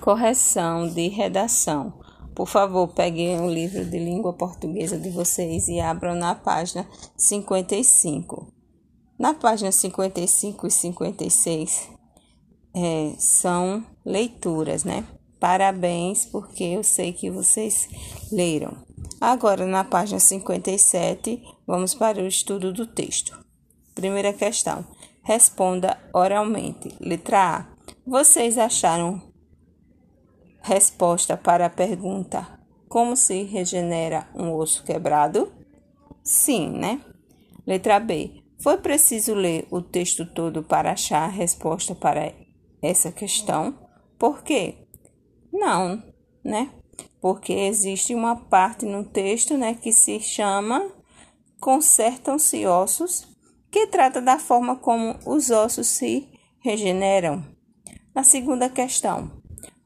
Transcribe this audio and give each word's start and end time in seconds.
Correção 0.00 0.88
de 0.88 1.08
redação. 1.08 1.92
Por 2.34 2.48
favor, 2.48 2.88
peguem 2.88 3.40
o 3.40 3.50
livro 3.50 3.84
de 3.84 3.98
língua 3.98 4.32
portuguesa 4.32 4.98
de 4.98 5.10
vocês 5.10 5.68
e 5.68 5.80
abram 5.80 6.14
na 6.14 6.34
página 6.34 6.88
55. 7.16 8.52
Na 9.18 9.34
página 9.34 9.70
55 9.70 10.66
e 10.66 10.70
56 10.70 11.90
é, 12.74 13.14
são 13.18 13.84
leituras, 14.04 14.82
né? 14.82 15.06
Parabéns, 15.38 16.24
porque 16.24 16.64
eu 16.64 16.82
sei 16.82 17.12
que 17.12 17.30
vocês 17.30 17.88
leram. 18.30 18.76
Agora, 19.20 19.66
na 19.66 19.84
página 19.84 20.18
57, 20.18 21.42
vamos 21.66 21.94
para 21.94 22.22
o 22.22 22.26
estudo 22.26 22.72
do 22.72 22.86
texto. 22.86 23.38
Primeira 23.94 24.32
questão: 24.32 24.84
responda 25.22 25.98
oralmente. 26.14 26.88
Letra 27.00 27.56
A. 27.56 27.66
Vocês 28.06 28.56
acharam 28.56 29.31
resposta 30.62 31.36
para 31.36 31.66
a 31.66 31.70
pergunta: 31.70 32.58
como 32.88 33.16
se 33.16 33.42
regenera 33.42 34.28
um 34.34 34.52
osso 34.52 34.84
quebrado? 34.84 35.52
Sim, 36.22 36.70
né? 36.70 37.00
Letra 37.66 37.98
B. 37.98 38.42
Foi 38.62 38.78
preciso 38.78 39.34
ler 39.34 39.66
o 39.70 39.80
texto 39.80 40.24
todo 40.24 40.62
para 40.62 40.92
achar 40.92 41.24
a 41.24 41.28
resposta 41.28 41.94
para 41.94 42.32
essa 42.80 43.10
questão? 43.10 43.76
Por 44.18 44.42
quê? 44.42 44.86
Não, 45.52 46.02
né? 46.44 46.70
Porque 47.20 47.52
existe 47.52 48.14
uma 48.14 48.36
parte 48.36 48.86
no 48.86 49.04
texto, 49.04 49.56
né, 49.56 49.74
que 49.74 49.92
se 49.92 50.20
chama 50.20 50.92
Consertam-se 51.60 52.66
ossos, 52.66 53.26
que 53.70 53.86
trata 53.86 54.20
da 54.20 54.38
forma 54.38 54.76
como 54.76 55.18
os 55.24 55.50
ossos 55.50 55.86
se 55.86 56.28
regeneram. 56.60 57.44
Na 58.14 58.24
segunda 58.24 58.68
questão, 58.68 59.41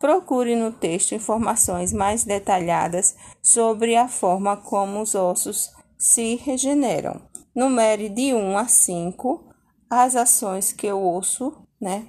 procure 0.00 0.56
no 0.56 0.72
texto 0.72 1.14
informações 1.14 1.92
mais 1.92 2.24
detalhadas 2.24 3.14
sobre 3.42 3.94
a 3.94 4.08
forma 4.08 4.56
como 4.56 5.02
os 5.02 5.14
ossos 5.14 5.70
se 5.98 6.36
regeneram. 6.36 7.20
Numere 7.54 8.08
de 8.08 8.32
1 8.32 8.56
a 8.56 8.66
5 8.66 9.44
as 9.90 10.16
ações 10.16 10.72
que 10.72 10.90
o 10.90 11.16
osso, 11.16 11.52
né, 11.80 12.06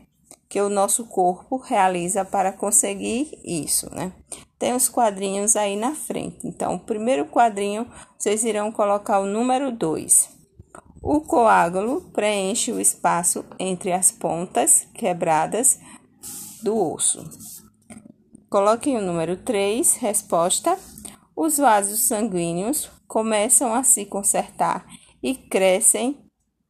que 0.48 0.62
o 0.62 0.70
nosso 0.70 1.06
corpo 1.06 1.58
realiza 1.58 2.24
para 2.24 2.54
conseguir 2.54 3.38
isso, 3.44 3.94
né? 3.94 4.14
Tem 4.58 4.74
os 4.74 4.88
quadrinhos 4.88 5.56
aí 5.56 5.76
na 5.76 5.96
frente. 5.96 6.46
Então, 6.46 6.76
o 6.76 6.80
primeiro 6.80 7.26
quadrinho, 7.26 7.88
vocês 8.18 8.44
irão 8.44 8.72
colocar 8.72 9.20
o 9.20 9.26
número 9.26 9.72
2. 9.72 10.30
O 11.02 11.22
coágulo 11.22 12.02
preenche 12.14 12.72
o 12.72 12.80
espaço 12.80 13.44
entre 13.58 13.92
as 13.92 14.12
pontas 14.12 14.88
quebradas 14.94 15.80
do 16.62 16.78
osso. 16.78 17.61
Coloquem 18.52 18.98
o 18.98 19.02
número 19.02 19.38
3, 19.38 19.96
resposta. 19.96 20.78
Os 21.34 21.58
vasos 21.58 22.02
sanguíneos 22.02 22.92
começam 23.08 23.74
a 23.74 23.82
se 23.82 24.06
consertar 24.06 24.86
e 25.24 25.34
crescem 25.34 26.20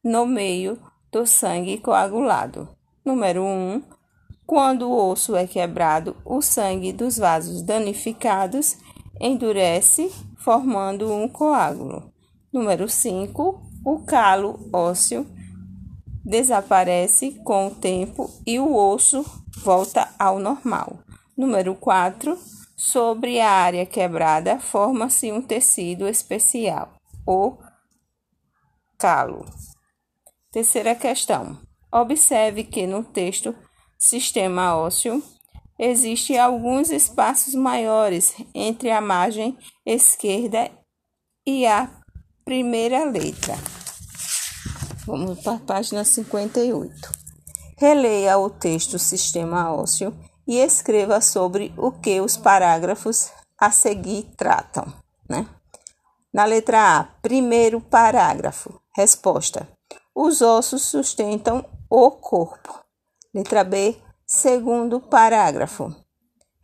no 0.04 0.24
meio 0.24 0.78
do 1.10 1.26
sangue 1.26 1.78
coagulado. 1.78 2.68
Número 3.04 3.42
1. 3.42 3.46
Um, 3.48 3.82
quando 4.46 4.88
o 4.88 5.10
osso 5.10 5.34
é 5.34 5.44
quebrado, 5.44 6.16
o 6.24 6.40
sangue 6.40 6.92
dos 6.92 7.18
vasos 7.18 7.62
danificados 7.62 8.76
endurece, 9.20 10.08
formando 10.38 11.12
um 11.12 11.26
coágulo. 11.26 12.12
Número 12.52 12.88
5. 12.88 13.60
O 13.84 14.04
calo 14.04 14.70
ósseo 14.72 15.26
desaparece 16.24 17.40
com 17.42 17.66
o 17.66 17.74
tempo 17.74 18.30
e 18.46 18.60
o 18.60 18.72
osso 18.72 19.24
volta 19.64 20.08
ao 20.16 20.38
normal. 20.38 20.96
Número 21.36 21.74
4. 21.74 22.38
Sobre 22.76 23.40
a 23.40 23.50
área 23.50 23.86
quebrada, 23.86 24.58
forma-se 24.58 25.32
um 25.32 25.40
tecido 25.40 26.06
especial, 26.06 26.92
o 27.26 27.56
calo. 28.98 29.46
Terceira 30.50 30.94
questão. 30.94 31.58
Observe 31.90 32.64
que 32.64 32.86
no 32.86 33.02
texto 33.02 33.54
sistema 33.98 34.76
ósseo 34.76 35.22
existem 35.78 36.38
alguns 36.38 36.90
espaços 36.90 37.54
maiores 37.54 38.34
entre 38.54 38.90
a 38.90 39.00
margem 39.00 39.56
esquerda 39.86 40.70
e 41.46 41.66
a 41.66 41.88
primeira 42.44 43.04
letra. 43.04 43.54
Vamos 45.06 45.40
para 45.40 45.56
a 45.56 45.60
página 45.60 46.04
58. 46.04 47.10
Releia 47.78 48.38
o 48.38 48.50
texto 48.50 48.98
sistema 48.98 49.72
ósseo 49.72 50.14
e 50.52 50.58
escreva 50.58 51.22
sobre 51.22 51.72
o 51.78 51.90
que 51.90 52.20
os 52.20 52.36
parágrafos 52.36 53.30
a 53.58 53.70
seguir 53.70 54.24
tratam, 54.36 54.92
né? 55.26 55.48
Na 56.30 56.44
letra 56.44 56.98
A, 56.98 57.04
primeiro 57.22 57.80
parágrafo. 57.80 58.78
Resposta: 58.94 59.66
Os 60.14 60.42
ossos 60.42 60.82
sustentam 60.82 61.64
o 61.88 62.10
corpo. 62.10 62.84
Letra 63.34 63.64
B, 63.64 63.96
segundo 64.26 65.00
parágrafo. 65.00 65.94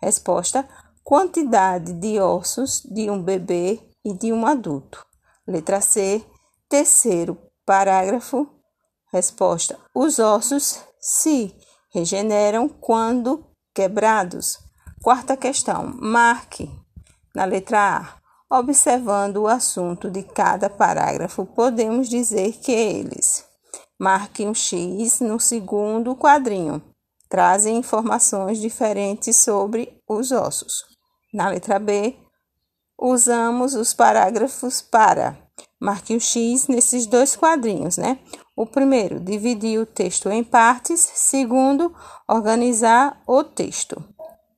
Resposta: 0.02 0.68
quantidade 1.02 1.94
de 1.94 2.20
ossos 2.20 2.82
de 2.82 3.08
um 3.08 3.22
bebê 3.22 3.80
e 4.04 4.12
de 4.12 4.34
um 4.34 4.44
adulto. 4.44 5.02
Letra 5.46 5.80
C, 5.80 6.22
terceiro 6.68 7.38
parágrafo. 7.64 8.46
Resposta: 9.10 9.78
os 9.94 10.18
ossos 10.18 10.78
se 11.00 11.56
regeneram 11.90 12.68
quando 12.68 13.47
quebrados. 13.78 14.58
Quarta 15.00 15.36
questão: 15.36 15.94
marque 16.00 16.68
na 17.32 17.44
letra 17.44 17.98
A. 17.98 18.18
Observando 18.50 19.36
o 19.36 19.46
assunto 19.46 20.10
de 20.10 20.22
cada 20.22 20.68
parágrafo, 20.68 21.44
podemos 21.44 22.08
dizer 22.08 22.52
que 22.54 22.72
eles 22.72 23.46
Marque 24.00 24.46
um 24.46 24.54
X 24.54 25.20
no 25.20 25.38
segundo 25.38 26.16
quadrinho. 26.16 26.82
Trazem 27.28 27.76
informações 27.76 28.58
diferentes 28.58 29.36
sobre 29.36 30.00
os 30.08 30.32
ossos. 30.32 30.84
Na 31.34 31.48
letra 31.48 31.78
B, 31.78 32.16
usamos 32.98 33.74
os 33.74 33.92
parágrafos 33.92 34.80
para 34.80 35.36
marque 35.80 36.14
o 36.14 36.20
X 36.20 36.68
nesses 36.68 37.06
dois 37.06 37.36
quadrinhos, 37.36 37.96
né? 37.96 38.18
O 38.56 38.66
primeiro, 38.66 39.20
dividir 39.20 39.80
o 39.80 39.86
texto 39.86 40.28
em 40.30 40.42
partes. 40.42 41.00
Segundo, 41.00 41.94
organizar 42.28 43.22
o 43.26 43.44
texto. 43.44 44.02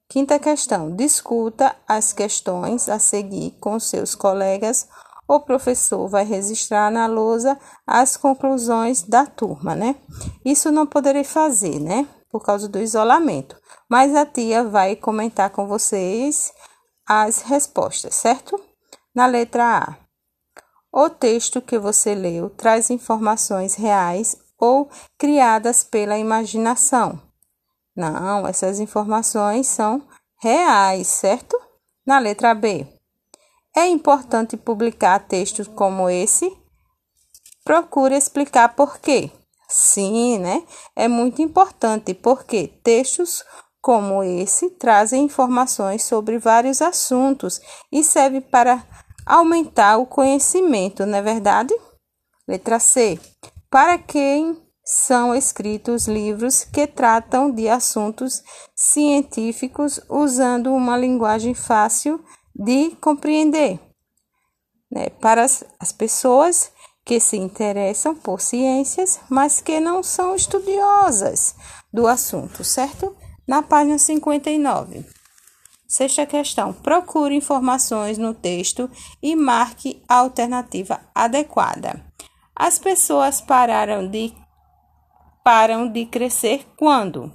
Quinta 0.09 0.39
questão, 0.39 0.95
discuta 0.95 1.77
as 1.87 2.13
questões 2.13 2.89
a 2.89 2.99
seguir 2.99 3.53
com 3.61 3.79
seus 3.79 4.15
colegas 4.15 4.89
o 5.33 5.39
professor 5.39 6.09
vai 6.09 6.25
registrar 6.25 6.91
na 6.91 7.07
lousa 7.07 7.57
as 7.87 8.17
conclusões 8.17 9.03
da 9.03 9.25
turma, 9.25 9.77
né? 9.77 9.95
Isso 10.45 10.73
não 10.73 10.85
poderei 10.85 11.23
fazer, 11.23 11.79
né? 11.79 12.05
Por 12.29 12.45
causa 12.45 12.69
do 12.69 12.81
isolamento. 12.81 13.57
Mas 13.89 14.13
a 14.17 14.27
tia 14.27 14.65
vai 14.65 14.97
comentar 14.97 15.51
com 15.51 15.69
vocês 15.69 16.53
as 17.09 17.43
respostas, 17.43 18.17
certo? 18.17 18.61
Na 19.15 19.27
letra 19.27 19.79
A. 19.79 20.10
O 20.93 21.09
texto 21.09 21.63
que 21.63 21.79
você 21.79 22.15
leu 22.15 22.51
traz 22.51 22.91
informações 22.91 23.75
reais 23.75 24.37
ou 24.59 24.91
criadas 25.17 25.85
pela 25.85 26.19
imaginação. 26.19 27.21
Não, 27.97 28.47
essas 28.47 28.81
informações 28.81 29.67
são 29.67 30.03
reais, 30.41 31.07
certo? 31.07 31.57
Na 32.05 32.19
letra 32.19 32.55
B. 32.55 32.87
É 33.77 33.87
importante 33.87 34.57
publicar 34.57 35.21
textos 35.21 35.69
como 35.69 36.11
esse? 36.11 36.51
Procure 37.65 38.17
explicar 38.17 38.75
por 38.75 38.99
quê. 38.99 39.31
Sim, 39.69 40.39
né? 40.39 40.67
É 40.97 41.07
muito 41.07 41.41
importante 41.41 42.13
porque 42.13 42.67
textos 42.83 43.45
como 43.81 44.23
esse 44.23 44.71
trazem 44.71 45.25
informações 45.25 46.03
sobre 46.03 46.39
vários 46.39 46.83
assuntos 46.83 47.61
e 47.93 48.03
serve 48.03 48.41
para 48.41 48.85
aumentar 49.35 49.99
o 49.99 50.07
conhecimento, 50.07 51.07
não 51.07 51.19
é 51.19 51.23
verdade? 51.23 51.75
Letra 52.47 52.81
C. 52.81 53.19
Para 53.71 53.97
quem 53.99 54.61
são 54.85 55.35
escritos 55.35 56.09
livros 56.09 56.65
que 56.65 56.87
tratam 56.87 57.51
de 57.51 57.69
assuntos 57.69 58.43
científicos 58.75 60.01
usando 60.09 60.75
uma 60.75 60.97
linguagem 60.97 61.55
fácil 61.55 62.21
de 62.55 62.91
compreender. 63.01 63.79
Né? 64.91 65.09
Para 65.21 65.45
as, 65.45 65.63
as 65.79 65.93
pessoas 65.93 66.73
que 67.05 67.21
se 67.21 67.37
interessam 67.37 68.17
por 68.17 68.41
ciências, 68.41 69.21
mas 69.29 69.61
que 69.61 69.79
não 69.79 70.03
são 70.03 70.35
estudiosas 70.35 71.55
do 71.93 72.07
assunto, 72.07 72.65
certo? 72.65 73.17
Na 73.47 73.63
página 73.63 73.99
59. 73.99 75.05
Sexta 75.91 76.25
questão: 76.25 76.73
procure 76.73 77.35
informações 77.35 78.17
no 78.17 78.33
texto 78.33 78.89
e 79.21 79.35
marque 79.35 80.01
a 80.09 80.19
alternativa 80.19 81.01
adequada. 81.13 82.07
As 82.55 82.79
pessoas 82.79 83.41
pararam 83.41 84.09
de 84.09 84.33
param 85.43 85.91
de 85.91 86.07
crescer 86.07 86.65
quando? 86.77 87.33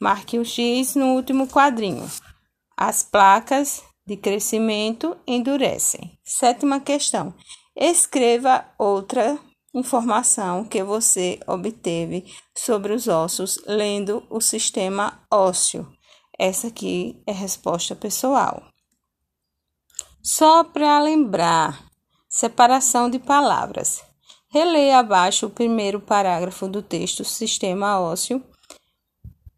Marque 0.00 0.38
o 0.38 0.44
X 0.46 0.94
no 0.94 1.08
último 1.14 1.46
quadrinho. 1.46 2.10
As 2.74 3.02
placas 3.02 3.82
de 4.06 4.16
crescimento 4.16 5.14
endurecem. 5.26 6.18
Sétima 6.24 6.80
questão. 6.80 7.34
Escreva 7.76 8.64
outra 8.78 9.38
informação 9.74 10.64
que 10.64 10.82
você 10.82 11.38
obteve 11.46 12.24
sobre 12.56 12.94
os 12.94 13.08
ossos 13.08 13.62
lendo 13.66 14.26
o 14.30 14.40
sistema 14.40 15.20
ósseo. 15.30 15.86
Essa 16.42 16.68
aqui 16.68 17.22
é 17.26 17.32
resposta 17.32 17.94
pessoal. 17.94 18.62
Só 20.22 20.64
para 20.64 20.98
lembrar, 20.98 21.84
separação 22.30 23.10
de 23.10 23.18
palavras. 23.18 24.02
Releia 24.48 25.00
abaixo 25.00 25.44
o 25.44 25.50
primeiro 25.50 26.00
parágrafo 26.00 26.66
do 26.66 26.80
texto 26.80 27.24
Sistema 27.26 28.00
Ósseo 28.00 28.42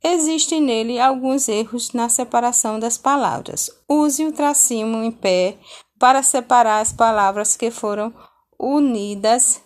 Existem 0.02 0.60
nele 0.60 0.98
alguns 0.98 1.48
erros 1.48 1.92
na 1.92 2.08
separação 2.08 2.80
das 2.80 2.98
palavras. 2.98 3.70
Use 3.88 4.26
o 4.26 4.32
tracinho 4.32 5.04
em 5.04 5.12
pé 5.12 5.56
para 6.00 6.24
separar 6.24 6.80
as 6.80 6.92
palavras 6.92 7.54
que 7.54 7.70
foram 7.70 8.12
unidas 8.58 9.62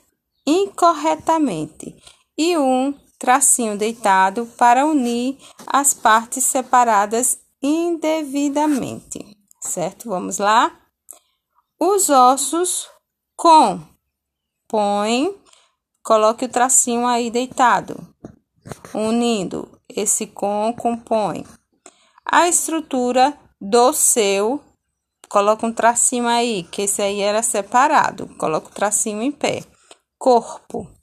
incorretamente 0.47 1.97
e 2.37 2.59
um 2.59 2.95
tracinho 3.19 3.77
deitado 3.77 4.47
para 4.59 4.87
unir 4.87 5.39
as 5.67 5.95
partes 5.95 6.45
separadas 6.45 7.39
indevidamente. 7.63 9.37
Certo? 9.61 10.09
Vamos 10.09 10.39
lá? 10.39 10.75
Os 11.79 12.09
ossos 12.09 12.89
com 13.37 13.81
põe, 14.69 15.35
coloque 16.03 16.45
o 16.45 16.49
tracinho 16.49 17.07
aí 17.07 17.31
deitado, 17.31 17.97
unindo 18.95 19.69
esse 19.89 20.27
com 20.27 20.73
compõe. 20.77 21.45
A 22.25 22.49
estrutura 22.49 23.39
do 23.61 23.93
seu, 23.93 24.61
coloca 25.29 25.67
um 25.67 25.73
tracinho 25.73 26.27
aí, 26.27 26.65
que 26.65 26.83
esse 26.83 27.03
aí 27.03 27.21
era 27.21 27.43
separado, 27.43 28.27
coloca 28.37 28.69
o 28.69 28.75
tracinho 28.75 29.23
em 29.23 29.33
pé. 29.33 29.63
Corpo. 30.19 30.96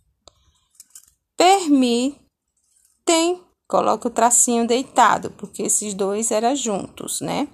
Permitem, 1.63 3.41
coloca 3.67 4.09
o 4.09 4.11
tracinho 4.11 4.67
deitado, 4.67 5.31
porque 5.31 5.63
esses 5.63 5.93
dois 5.93 6.29
eram 6.29 6.53
juntos, 6.55 7.21
né? 7.21 7.47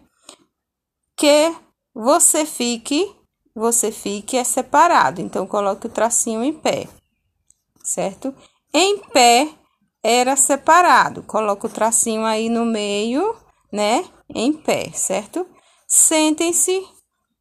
Que 1.15 1.53
você 1.94 2.44
fique, 2.45 3.15
você 3.53 3.91
fique 3.91 4.35
é 4.35 4.44
separado, 4.44 5.21
então 5.21 5.45
coloque 5.45 5.85
o 5.85 5.91
tracinho 5.91 6.44
em 6.44 6.53
pé, 6.53 6.89
certo? 7.83 8.33
Em 8.73 8.97
pé 8.97 9.50
era 10.01 10.35
separado. 10.35 11.21
Coloca 11.23 11.67
o 11.67 11.69
tracinho 11.69 12.25
aí 12.25 12.50
no 12.50 12.65
meio, 12.65 13.35
né? 13.71 14.06
Em 14.33 14.53
pé, 14.53 14.91
certo? 14.91 15.45
Sentem-se, 15.88 16.83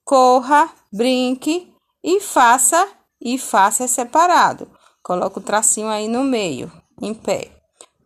corra, 0.04 0.70
brinque 0.92 1.72
e 2.02 2.20
faça 2.20 2.88
e 3.20 3.38
faça 3.38 3.88
separado. 3.88 4.70
Coloca 5.08 5.40
o 5.40 5.42
tracinho 5.42 5.88
aí 5.88 6.06
no 6.06 6.22
meio, 6.22 6.70
em 7.00 7.14
pé. 7.14 7.50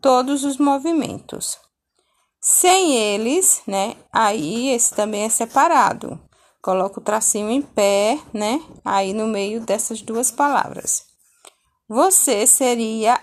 Todos 0.01 0.45
os 0.45 0.57
movimentos. 0.57 1.59
Sem 2.41 2.95
eles, 2.95 3.61
né? 3.67 3.97
Aí 4.13 4.69
esse 4.69 4.95
também 4.95 5.25
é 5.25 5.29
separado. 5.29 6.17
Coloca 6.63 7.01
o 7.01 7.03
tracinho 7.03 7.51
em 7.51 7.61
pé, 7.61 8.21
né? 8.33 8.63
Aí 8.85 9.13
no 9.13 9.27
meio 9.27 9.61
dessas 9.63 10.01
duas 10.01 10.31
palavras. 10.31 11.03
Você 11.89 12.47
seria 12.47 13.21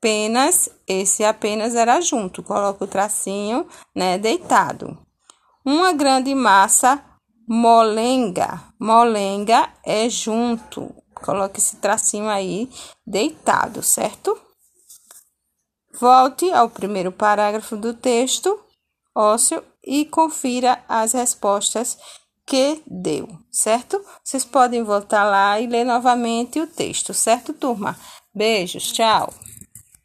apenas, 0.00 0.68
esse 0.86 1.24
apenas 1.24 1.74
era 1.74 2.00
junto, 2.00 2.40
coloca 2.40 2.84
o 2.84 2.88
tracinho, 2.88 3.66
né, 3.92 4.16
deitado. 4.16 4.96
Uma 5.64 5.92
grande 5.92 6.36
massa 6.36 7.04
molenga, 7.48 8.62
molenga 8.78 9.68
é 9.84 10.08
junto, 10.08 11.01
coloque 11.22 11.58
esse 11.58 11.76
tracinho 11.76 12.28
aí 12.28 12.68
deitado, 13.06 13.82
certo? 13.82 14.38
Volte 15.98 16.50
ao 16.52 16.68
primeiro 16.68 17.12
parágrafo 17.12 17.76
do 17.76 17.94
texto, 17.94 18.58
ósseo, 19.14 19.62
e 19.84 20.04
confira 20.04 20.82
as 20.88 21.12
respostas 21.12 21.98
que 22.46 22.82
deu, 22.86 23.28
certo? 23.50 24.04
Vocês 24.22 24.44
podem 24.44 24.82
voltar 24.82 25.24
lá 25.24 25.60
e 25.60 25.66
ler 25.66 25.84
novamente 25.84 26.60
o 26.60 26.66
texto, 26.66 27.14
certo, 27.14 27.52
turma? 27.52 27.96
Beijos, 28.34 28.92
tchau! 28.92 29.32